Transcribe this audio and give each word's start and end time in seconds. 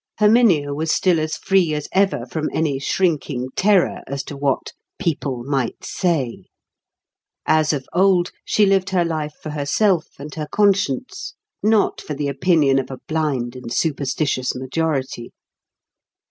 Herminia 0.17 0.73
was 0.73 0.91
still 0.91 1.19
as 1.19 1.37
free 1.37 1.75
as 1.75 1.87
ever 1.91 2.25
from 2.25 2.49
any 2.51 2.79
shrinking 2.79 3.49
terror 3.55 4.01
as 4.07 4.23
to 4.23 4.35
what 4.35 4.73
"people 4.97 5.43
might 5.43 5.83
say;" 5.85 6.45
as 7.45 7.71
of 7.71 7.85
old, 7.93 8.31
she 8.43 8.65
lived 8.65 8.89
her 8.89 9.05
life 9.05 9.35
for 9.43 9.51
herself 9.51 10.07
and 10.17 10.33
her 10.33 10.47
conscience, 10.51 11.35
not 11.61 12.01
for 12.01 12.15
the 12.15 12.29
opinion 12.29 12.79
of 12.79 12.89
a 12.89 12.97
blind 13.07 13.55
and 13.55 13.71
superstitious 13.71 14.55
majority. 14.55 15.33